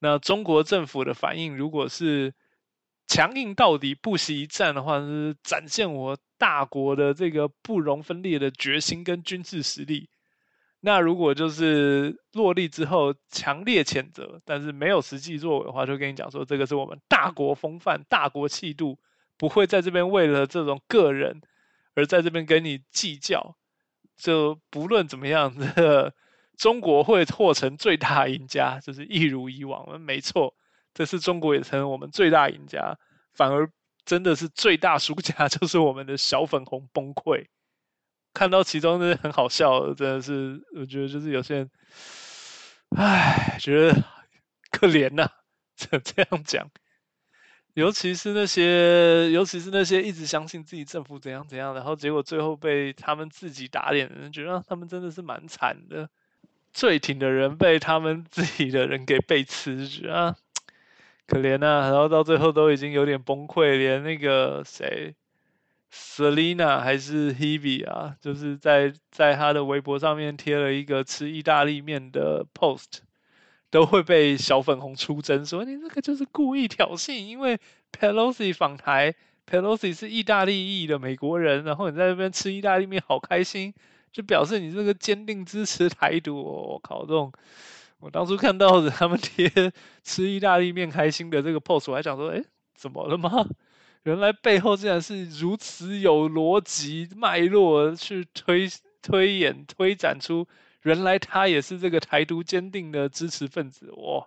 [0.00, 2.34] 那中国政府的反应如果是
[3.06, 10.10] 强硬到底、不惜一战的话，是展现我大国的这个不容分裂的决心跟军事实力。
[10.80, 18.98] 那如果就是落地之后强烈谴责，但是没有实际作为的话，就跟你讲说，这个是我们大国风范、大国气度，
[19.36, 21.40] 不会在这边为了这种个人
[21.94, 23.56] 而在这边跟你计较。
[24.16, 25.54] 就不论怎么样，
[26.56, 30.00] 中国会获成最大赢家，就是一如以往。
[30.00, 30.54] 没错，
[30.94, 32.98] 这次中国也成我们最大赢家，
[33.34, 33.70] 反而
[34.04, 37.46] 真的是最大输家， 就是我们的小粉红崩溃。
[38.32, 41.70] 看到其中的很好笑，真的是我觉得就是有些人，
[42.96, 44.04] 唉，觉得
[44.70, 45.28] 可怜呐，
[45.76, 46.70] 这 这样讲，
[47.76, 56.08] 尤其是那些，尤其是那些一直相信自己政府怎样怎样，然后结果最后被他们自己打脸的人，觉得他们真的是蛮惨的。
[56.72, 60.34] 最挺的人被他们自己的人给背刺，觉得
[61.26, 65.14] 可怜呐，然后到最后都已经有点崩溃，连那个谁。
[65.92, 73.00] Selina 还是 Hebe 啊，就是在在他的微博上面贴了一个吃意大利面的 post，
[73.70, 77.58] 都会被小粉红出征说你这个就是故意挑衅，因为
[77.92, 79.14] Pelosi 访台
[79.48, 83.74] ，Pelosi 是意大利裔的美国人，然后你在那边吃意大利面好开心，
[84.12, 86.36] 就表示你这个坚定支持台独。
[86.36, 87.32] 我靠，这种
[87.98, 89.50] 我当初看到他们贴
[90.02, 92.42] 吃意大利面开心的这个 post，我还想说，哎，
[92.74, 93.46] 怎么了吗？
[94.04, 98.68] 原来背后竟然是如此有逻辑脉络去推
[99.02, 100.46] 推演推展出，
[100.86, 104.26] 原来他也是这个台独坚定的支持分子哇！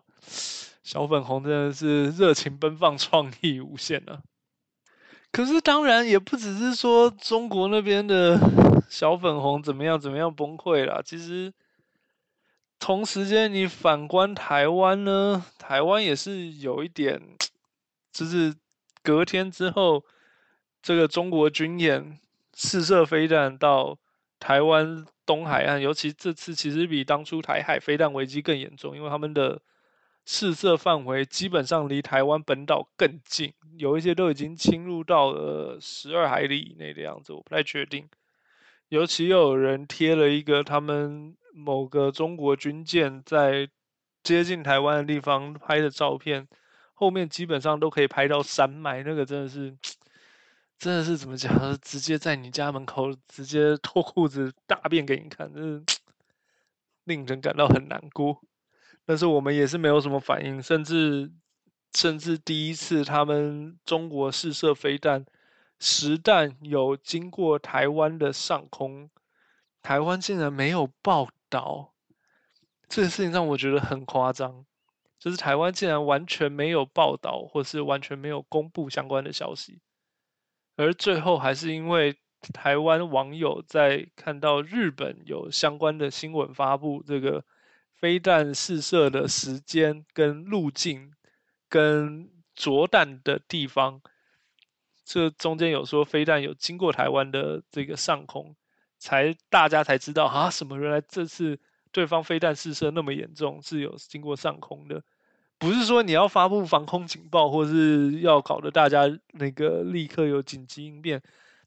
[0.84, 4.22] 小粉红真的是热情奔放，创意无限啊！
[5.32, 8.38] 可是当然也不只是说中国那边的
[8.90, 11.54] 小粉红怎么样怎么样崩溃了，其实
[12.78, 17.22] 同时间你反观台湾呢，台湾也是有一点
[18.12, 18.56] 就是。
[19.02, 20.04] 隔天之后，
[20.84, 22.20] 这个中国军演
[22.54, 23.98] 试射飞弹到
[24.40, 29.62] 台湾东海岸，尤其这次其实比当初台海飞弹危机更严重，因为他们的
[30.26, 38.10] 试射范围基本上离台湾本岛更近，有一些都已经侵入到了十二海里以内的样子，我不太确定。
[38.88, 43.70] 尤其又有人贴了一个他们某个中国军舰在
[44.24, 46.48] 接近台湾的地方拍的照片。
[46.96, 49.74] 后面基本上都可以拍到山脉，那个真的是，
[50.80, 51.78] 真的是怎么讲？
[51.82, 55.84] 直接在你家门口直接脱裤子大便给你看，真是
[57.04, 58.42] 令人感到很难过。
[59.06, 61.30] 但是我们也是没有什么反应，甚至
[61.94, 65.26] 甚至第一次他们中国试射飞弹，
[65.80, 69.10] 实弹有经过台湾的上空，
[69.82, 71.94] 台湾竟然没有报道，
[72.88, 74.66] 这个事情让我觉得很夸张。
[75.18, 79.82] 就是台湾竟然完全没有报道，或是完全没有公布相关的消息，
[80.80, 82.16] 而最后还是因为
[82.54, 87.44] 台湾网友在看到日本有相关的新闻发布，这个
[87.98, 91.12] 飞弹试射的时间跟路径
[91.68, 94.02] 跟着弹的地方，
[95.04, 98.56] 这中间有说飞弹有经过台湾的这个上空，
[98.98, 101.60] 才大家才知道啊，什么原来这次。
[101.92, 105.04] 对方飞弹试射那么严重，是有经过上空的，
[105.60, 109.04] 不是说你要发布防空警报，或是要搞得大家
[109.34, 111.22] 那个立刻有紧急应变。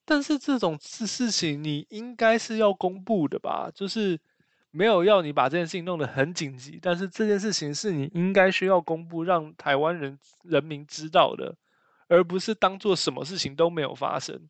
[0.04, 3.70] 但是这种事事情你应该是要公布的吧？
[3.72, 4.18] 就是
[4.72, 11.54] 没有要你把这件事情弄得很紧急，但是这件事情是你应该需要公布，让台湾人人民知道的，
[12.08, 14.48] 而不是当做什么事情都没有发生。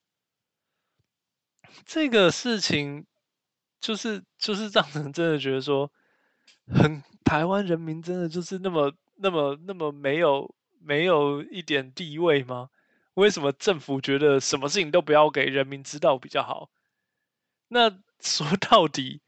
[1.85, 3.05] 这个事情。
[3.83, 5.91] 就是就是让人真的觉得说，
[6.69, 8.93] 很台湾人民真的就是那么
[9.23, 12.71] 那么那么没有没有一点地位吗？
[13.15, 16.69] 为什么政府觉得什么事情都不要给人民知道比较好？
[17.69, 19.21] 那 说到底，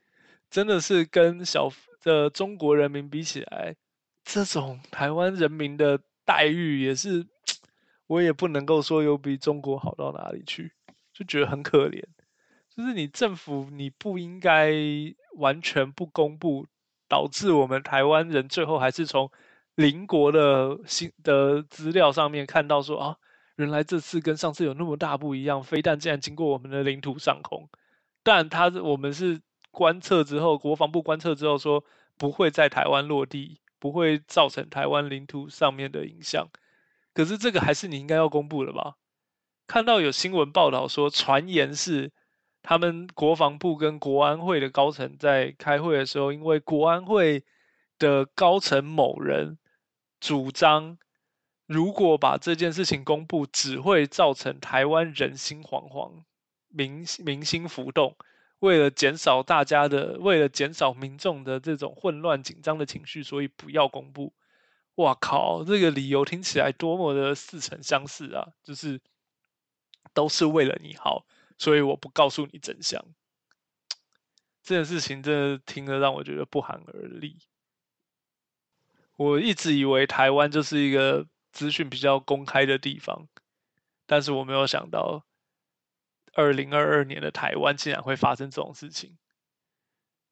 [0.50, 1.70] 真的是跟小
[2.02, 3.76] 的中国人民比起来，
[4.24, 7.26] 这种台湾人民的待遇也是，
[8.08, 10.72] 我也不能够说有比中国好到哪里去，
[11.12, 12.02] 就觉得很可怜。
[12.70, 14.72] 就是你政府，你不应该
[15.36, 16.66] 完全不公布，
[17.08, 19.30] 导致我们台湾人最后还是从
[19.76, 23.16] 邻国的新的资料上面看到说啊，
[23.56, 27.68] 原来这次跟上次有那么大不一样，飞弹竟然经过我们的领土上空，
[28.22, 31.84] 但他我们是观测之后，国防部观测之后说
[32.16, 36.48] 不会在台湾落地，不会造成台湾领土上面的影响，
[37.12, 38.96] 可是这个还是你应该要公布的吧？
[39.66, 42.12] 看到有新闻报道说，传言是。
[42.66, 47.44] 他们国防部跟国安会的高层在开会的时候，因为国安会
[47.98, 49.58] 的高层某人
[50.24, 50.96] 主张，
[51.66, 56.24] 如果把这件事情公布，只会造成台湾人心惶惶、
[56.68, 58.16] 民民心浮动。
[58.60, 64.32] 为了减少大家的，为了减少民众的这种混乱紧张的情绪，所以不要公布。
[64.94, 68.48] 哇靠，这个理由听起来多么的似曾相识啊！
[68.62, 69.02] 就是
[70.14, 71.26] 都是为了你好。
[71.58, 73.04] 所以我不告诉你真相，
[74.64, 77.36] 这件事情真的听了让我觉得不寒而栗。
[79.16, 83.28] 我一直以为台湾就是一个资讯比较公开的地方，
[84.06, 85.24] 但是我没有想到，
[86.32, 89.16] 二零二二年的台湾竟然会发生这种事情。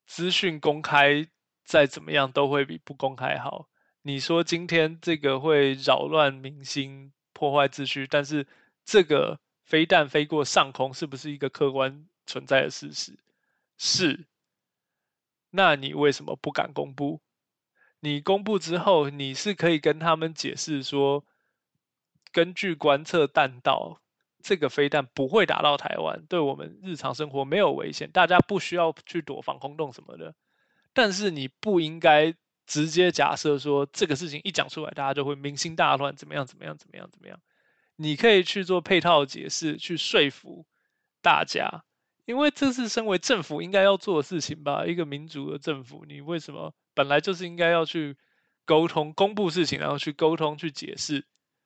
[0.06, 1.26] 资讯公开
[1.64, 3.68] 再怎么样都会比不公开好。
[4.02, 8.46] 你说今天这个会扰乱民心、破坏秩序，但是
[8.84, 9.40] 这个。
[9.64, 13.18] 飞弹飞过上空是不是一个客观存在的事实？
[13.78, 14.26] 是。
[15.48, 17.22] 那你为什么不敢公布？
[18.04, 21.24] 你公布之后，你是可以跟他们解释说，
[22.32, 24.00] 根据观测弹道，
[24.42, 30.34] 这个飞弹不会打到台湾，对我们日常生活没有危险，大家不需要去躲防空洞什么的。
[30.92, 32.34] 但是你不应该
[32.66, 36.44] 直接假设说，这个事情一讲出来，大家就会民心大乱，怎么样？
[36.44, 36.76] 怎么样？
[36.76, 37.08] 怎么样？
[37.08, 37.38] 怎么样？
[37.94, 40.66] 你可以去做配套解释，去说服
[41.20, 41.84] 大家，
[42.24, 44.86] 因为这是身为政府应该要做的事情吧？
[44.86, 48.16] 一个民主的政府，你为什么本来就是应该要去
[48.64, 51.24] 沟通、公布事情，然后去沟通、去解释，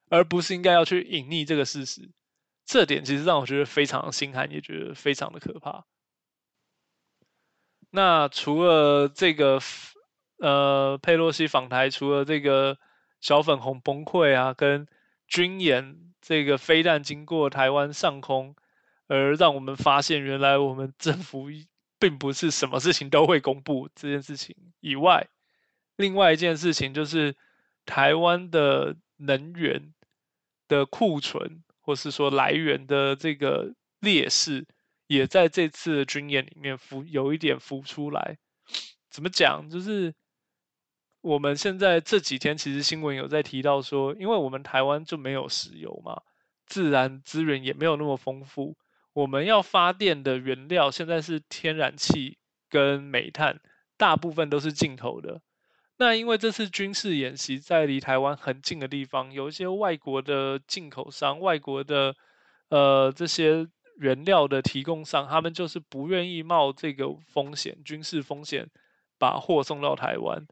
[0.08, 2.10] 而不是应该要去隐匿这个事实？
[2.64, 5.84] 这点其实让我觉得非常心寒，也觉得非常的可怕。
[7.90, 9.60] 那除了这个，
[10.38, 12.78] 呃，佩洛西访台，除了这个
[13.20, 14.86] 小粉红崩溃啊，跟
[15.26, 16.02] 军演。
[16.22, 18.56] 这个飞弹经过台湾上空，
[19.06, 21.46] 而让我们发现，原来我们政府
[21.98, 25.28] 并不是什么事情都会公布这件事情以外，
[25.96, 27.34] 另外一件事情就是
[27.84, 29.94] 台湾的能源
[30.68, 34.66] 的库存，或是说来源的这个劣势，
[35.06, 38.38] 也在这次军演里面浮有一点浮出来。
[39.10, 39.68] 怎么讲？
[39.70, 40.14] 就是。
[41.22, 46.22] 我们现在这几天其实新闻有在提到说，因为我们台湾就没有石油嘛，
[46.66, 48.76] 自然资源也没有那么丰富，
[49.16, 52.36] 我们要发电的原料现在是天然气
[52.68, 53.60] 跟煤炭，
[53.96, 55.40] 大部分都是进口的。
[55.96, 62.14] 那因为这次军事演习在离台湾很近的地方，有一些外国的进口商、外国的
[62.68, 68.68] 呃这些原料的提供商，他们就是不愿意冒这个风险，军事风险，
[69.18, 70.46] 把货送到台湾。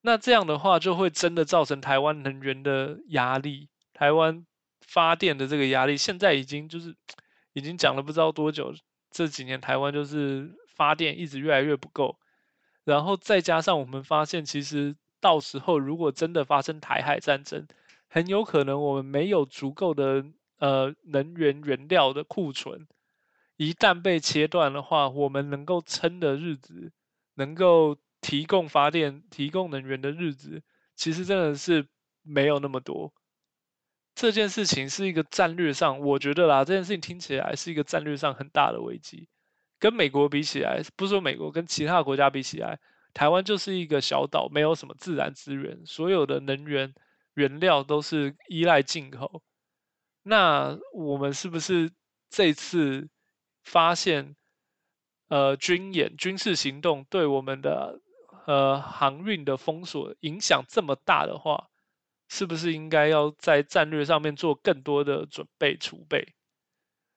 [0.00, 4.46] 那这样的话，就会真的造成台湾能源的压力，台湾
[4.80, 6.96] 发电的这个压力，现在已经就是
[7.56, 8.74] 已经讲了不知道多久，
[9.10, 12.18] 这几年台湾就是发电一直越来越不够，
[12.84, 17.66] 然后再加上我们发现，其实到时候如果真的发生台海战争，
[18.08, 20.26] 很有可能我们没有足够的
[20.58, 22.86] 呃能源原料的库存，
[23.56, 26.92] 一旦被切断的话，我们能够撑的日子，
[27.36, 30.62] 能够提供发电、提供能源的日子，
[30.94, 31.88] 其实真的是
[32.22, 33.14] 没有那么多。
[34.16, 39.28] 这件事情是一个战略上，我觉得啦，这件事情听起来是一个战略上很大的危机。
[39.78, 42.80] 跟美国比起来，不说美国，跟其他国家比起来，
[43.12, 46.94] 台湾就是一个小岛，没有什么自然资源，所有的能源
[47.34, 49.42] 原料都是依赖进口。
[50.22, 51.92] 那我们是不是
[52.30, 53.10] 这次
[53.64, 54.34] 发现，
[55.28, 58.00] 呃，军演、军事行动对我们的
[58.46, 61.68] 呃航运的封锁影响这么大的话？
[62.28, 66.34] 是不是应该要在战略上面做更多的准备储备？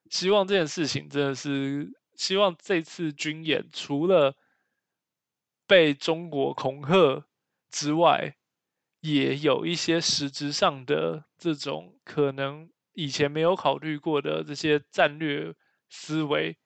[0.10, 4.36] 希望这件事情真的是希望这次军演除了
[5.68, 7.26] 被中国恐吓
[7.70, 8.36] 之外，
[9.02, 15.56] 也有一些实质上的这种可能以前没有考虑过的这些战略
[15.90, 16.58] 思维，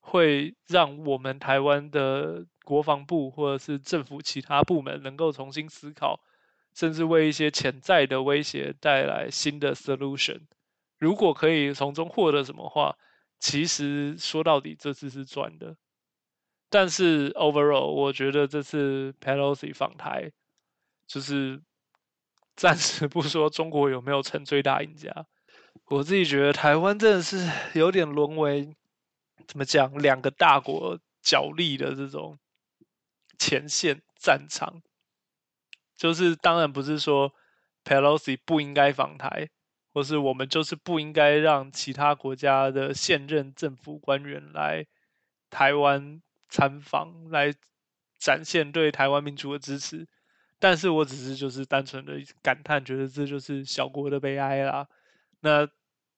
[0.00, 6.20] 会让我们台湾的国防部或者是政府其他部门能够重新思考。
[6.76, 10.42] 甚至为一些潜在的威胁带来新的 solution。
[10.98, 12.96] 如果可以从中获得什么话，
[13.40, 15.76] 其实说到底这次是赚的。
[16.68, 20.32] 但是 overall，我觉得这次 Pelosi 访台，
[21.06, 21.62] 就是
[22.56, 25.26] 暂时不说中国有没有成最大赢家，
[25.86, 28.76] 我自己觉得台湾真的是有点沦为
[29.46, 32.38] 怎么讲两个大国角力的这种
[33.38, 34.82] 前线战场。
[35.96, 37.32] 就是当然不是说
[37.84, 39.48] Pelosi 不应该访台，
[39.94, 44.86] 或是我们就是不应该让其他国家的现任政府官员来
[45.48, 46.20] 台湾
[46.50, 47.54] 参访，来
[48.18, 50.06] 展现对台湾民主的支持。
[50.58, 54.86] 但是我只是就是单纯的感叹，觉得这就是小国的悲哀啦。
[55.40, 55.66] 那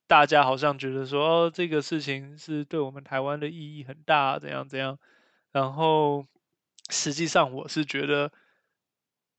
[0.08, 4.98] 大家好像觉得说，哦，这个事情是对我们台湾的意义很大，怎样怎样。
[5.52, 6.26] 然后
[6.90, 8.32] 实际上我是觉得。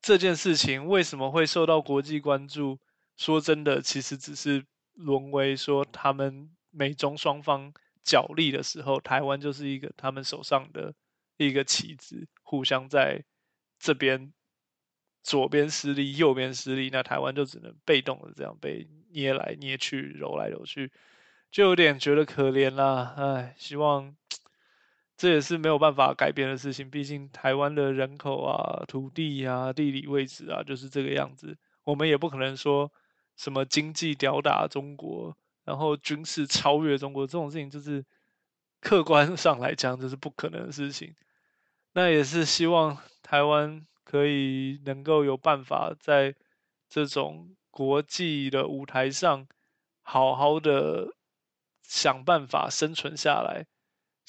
[0.02, 2.80] 这件事情为什么会受到国际关注？
[3.18, 10.94] 说真的，其实只是沦为说他们美中双方角力的时候，台湾就是一个他们手上的
[11.36, 13.24] 一个棋子，互相在
[13.78, 14.32] 这边
[15.22, 20.92] 左边失利，右边失利，那台湾就只能被动的这样被捏来捏去，揉来揉去，
[21.52, 23.14] 就有点觉得可怜啦。
[23.18, 24.16] 唉，希望。
[25.20, 31.58] 这也是没有办法改变的事情，毕竟台湾的人口啊、土地啊、地理位置啊就是这个样子。
[31.84, 32.90] 我们也不可能说
[33.36, 38.06] 什么经济吊打中国，然后军事超越中国这种事情，就是
[38.80, 41.14] 客观上来讲就是不可能的事情。
[41.92, 46.34] 那也是希望台湾可以能够有办法在
[46.88, 49.46] 这种国际的舞台上
[50.02, 51.10] 好好的
[51.84, 53.66] 想办法生存下来。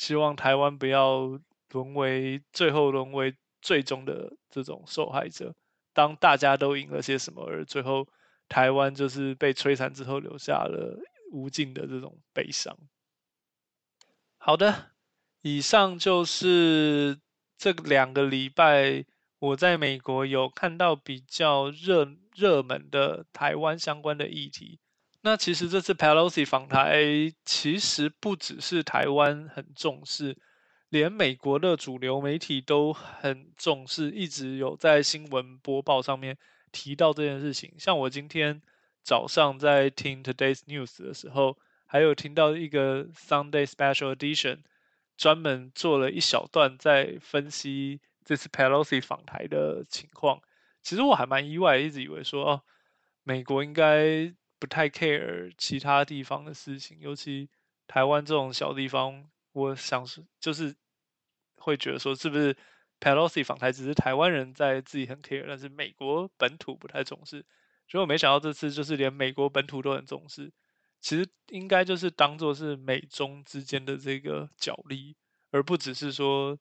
[0.00, 1.38] 希望台湾不要
[1.72, 5.54] 沦为最后沦为最终的这种受害者。
[5.92, 8.08] 当大家都赢了些什么，而最后
[8.48, 10.98] 台湾就是被摧残之后，留下了
[11.32, 12.74] 无尽的这种悲伤。
[14.38, 14.92] 好的，
[15.42, 17.20] 以上就是
[17.58, 19.04] 这两个礼拜
[19.38, 24.80] 我在美国有看到比较热热门的台湾相关的议题。
[25.22, 27.04] 那其实这次 Pelosi 访台，
[27.44, 30.38] 其实不只是台湾很重视，
[30.88, 36.38] 连美国的主流媒体都很重视，一直有在新闻播报上面
[36.72, 37.74] 提到这件事情。
[37.76, 38.62] 像我今天
[39.02, 44.60] 早上在听 Today's News 的时候，还有听到一个 Sunday Special Edition，
[45.18, 50.40] 专门做了一小段在分析这次 Pelosi 访台的情况。
[50.82, 52.62] 其实我还蛮意外，一直以为说哦，
[53.22, 54.34] 美国应该。
[54.60, 57.48] 不太 care 其他地方的事情，尤其
[57.88, 60.76] 台湾这种小地方，我想是就是
[61.56, 62.54] 会觉得说，是不是
[63.00, 67.46] Pelosi 访台只是台湾人在自己很 care，但是美国本土不太重视。
[67.88, 70.52] 所以我没想到这次就是连美国本土都很重视，
[71.00, 75.16] 其实应该就是当做是美中之间的这个角力，
[75.50, 76.58] 而不只是说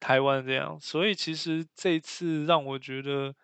[0.00, 0.80] 台湾这样。
[0.80, 3.36] 所以其实这次让我觉得。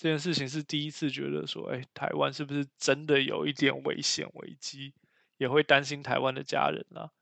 [0.00, 4.94] 这件事情是第一次觉得说，哎，台湾是不是真的有一点危险危机，
[5.36, 7.12] 也会担心台湾的家人啦。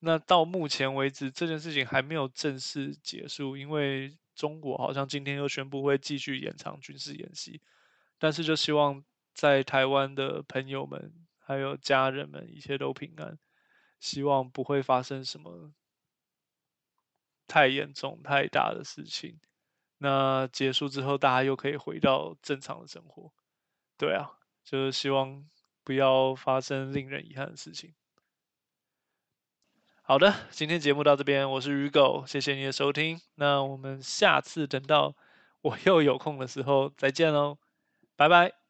[0.00, 7.60] 那到目前为止，这件事情还没有正式结束，因为中国好像今天又宣布会继续延长军事演习。
[8.18, 13.38] 但是就希望在台湾的朋友们还有家人们一切都平安，
[14.00, 15.72] 希望不会发生什么
[17.46, 19.38] 太严重、太大的事情。
[19.98, 23.32] 那结束之后，大家又可以回到正常的生活。
[23.96, 24.32] 对啊，
[24.64, 25.44] 就是希望
[25.82, 27.94] 不要发生令人遗憾的事情。
[30.02, 33.20] 好的，今天节目到这边，我是鱼狗，谢谢你的收听。
[33.36, 35.14] 那我们下次等到
[35.62, 37.56] 我又有空的时候再见喽，
[38.16, 38.63] 拜拜。